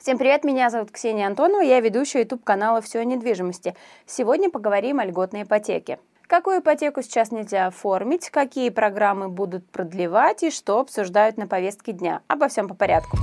[0.00, 3.76] Всем привет, меня зовут Ксения Антонова, я ведущая YouTube канала «Все о недвижимости».
[4.06, 5.98] Сегодня поговорим о льготной ипотеке.
[6.26, 12.22] Какую ипотеку сейчас нельзя оформить, какие программы будут продлевать и что обсуждают на повестке дня.
[12.28, 13.18] Обо всем по порядку.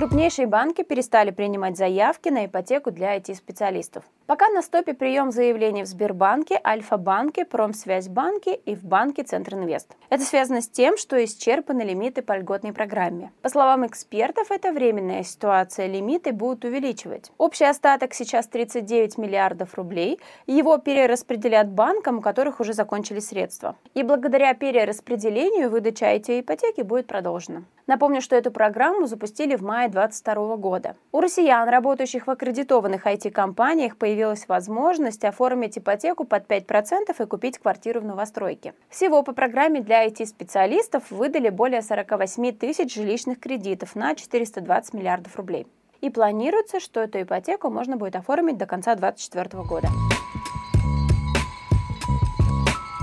[0.00, 4.02] Крупнейшие банки перестали принимать заявки на ипотеку для IT-специалистов.
[4.24, 9.94] Пока на стопе прием заявлений в Сбербанке, Альфа-банке, Промсвязьбанке и в банке Центринвест.
[10.08, 13.30] Это связано с тем, что исчерпаны лимиты по льготной программе.
[13.42, 17.30] По словам экспертов, это временная ситуация, лимиты будут увеличивать.
[17.36, 23.76] Общий остаток сейчас 39 миллиардов рублей, его перераспределят банкам, у которых уже закончились средства.
[23.92, 27.64] И благодаря перераспределению выдача IT-ипотеки будет продолжена.
[27.88, 30.96] Напомню, что эту программу запустили в мае 2022 года.
[31.12, 38.00] У россиян, работающих в аккредитованных IT-компаниях, появилась возможность оформить ипотеку под 5% и купить квартиру
[38.00, 38.74] в новостройке.
[38.88, 45.66] Всего по программе для IT-специалистов выдали более 48 тысяч жилищных кредитов на 420 миллиардов рублей.
[46.00, 49.88] И планируется, что эту ипотеку можно будет оформить до конца 2024 года.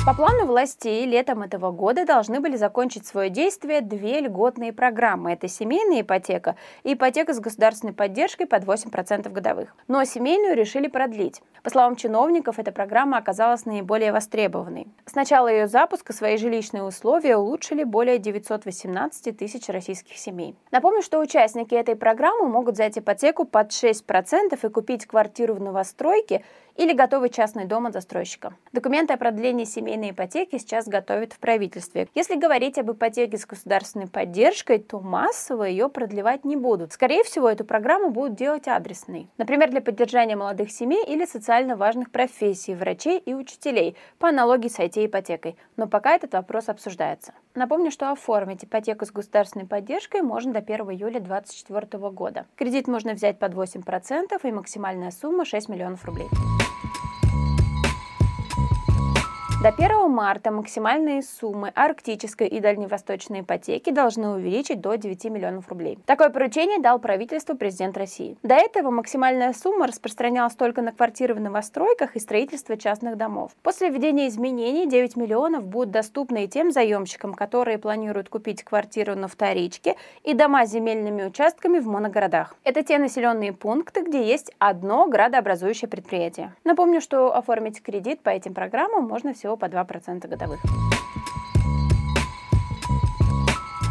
[0.07, 5.33] По плану властей летом этого года должны были закончить свое действие две льготные программы.
[5.33, 6.55] Это семейная ипотека
[6.85, 9.75] и ипотека с государственной поддержкой под 8% годовых.
[9.89, 11.41] Но семейную решили продлить.
[11.61, 14.87] По словам чиновников, эта программа оказалась наиболее востребованной.
[15.05, 20.55] С начала ее запуска свои жилищные условия улучшили более 918 тысяч российских семей.
[20.71, 26.45] Напомню, что участники этой программы могут взять ипотеку под 6% и купить квартиру в новостройке
[26.77, 28.53] или готовый частный дом от застройщика.
[28.71, 32.07] Документы о продлении семейной ипотеки сейчас готовят в правительстве.
[32.15, 36.93] Если говорить об ипотеке с государственной поддержкой, то массово ее продлевать не будут.
[36.93, 39.27] Скорее всего, эту программу будут делать адресной.
[39.37, 44.79] Например, для поддержания молодых семей или социально важных профессий, врачей и учителей, по аналогии с
[44.79, 45.57] IT-ипотекой.
[45.75, 47.33] Но пока этот вопрос обсуждается.
[47.55, 52.45] Напомню, что оформить ипотеку с государственной поддержкой можно до 1 июля 2024 года.
[52.55, 56.27] Кредит можно взять под 8% и максимальная сумма 6 миллионов рублей.
[59.59, 65.97] До 1 марта максимальные суммы арктической и дальневосточной ипотеки должны увеличить до 9 миллионов рублей.
[66.05, 68.37] Такое поручение дал правительству президент России.
[68.43, 73.53] До этого максимальная сумма распространялась только на квартиры в новостройках и строительство частных домов.
[73.63, 79.27] После введения изменений 9 миллионов будут доступны и тем заемщикам, которые планируют купить квартиру на
[79.27, 82.55] вторичке и дома с земельными участками в моногородах.
[82.63, 86.53] Это те населенные пункты, где есть одно градообразующее предприятие.
[86.63, 90.61] Напомню, что оформить кредит по этим программам можно всего по 2% годовых.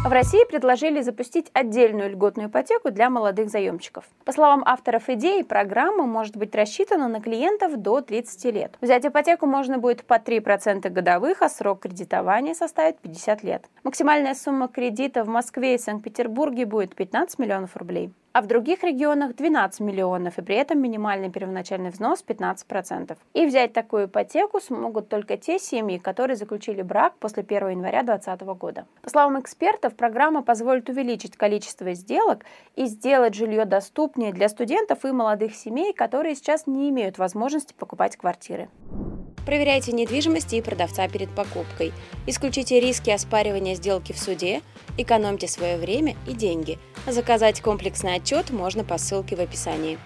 [0.07, 4.05] В России предложили запустить отдельную льготную ипотеку для молодых заемщиков.
[4.23, 8.77] По словам авторов идеи, программа может быть рассчитана на клиентов до 30 лет.
[8.79, 13.65] Взять ипотеку можно будет по 3% годовых, а срок кредитования составит 50 лет.
[13.83, 19.35] Максимальная сумма кредита в Москве и Санкт-Петербурге будет 15 миллионов рублей а в других регионах
[19.35, 23.17] 12 миллионов, и при этом минимальный первоначальный взнос 15%.
[23.33, 28.41] И взять такую ипотеку смогут только те семьи, которые заключили брак после 1 января 2020
[28.59, 28.85] года.
[29.01, 32.45] По словам экспертов, программа позволит увеличить количество сделок
[32.75, 38.17] и сделать жилье доступнее для студентов и молодых семей, которые сейчас не имеют возможности покупать
[38.17, 38.69] квартиры.
[39.47, 41.93] Проверяйте недвижимость и продавца перед покупкой.
[42.25, 44.61] Исключите риски оспаривания сделки в суде,
[44.97, 46.77] экономьте свое время и деньги.
[47.07, 49.97] Заказать комплексный отчет можно по ссылке в описании.